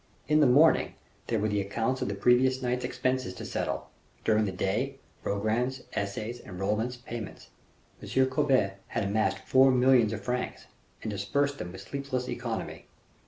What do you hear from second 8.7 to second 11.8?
had amassed four millions of francs, and dispersed them